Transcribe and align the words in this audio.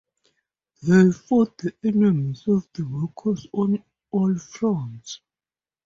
They 0.81 1.11
fought 1.11 1.59
the 1.59 1.75
enemies 1.83 2.47
of 2.47 2.67
the 2.73 2.81
workers 2.81 3.45
on 3.53 3.83
all 4.09 4.33
fronts. 4.35 5.21